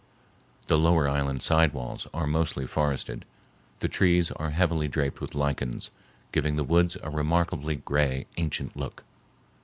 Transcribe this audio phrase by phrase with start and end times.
[0.65, 3.23] The lower island side walls are mostly forested.
[3.81, 5.91] The trees are heavily draped with lichens,
[6.31, 9.03] giving the woods a remarkably gray, ancient look.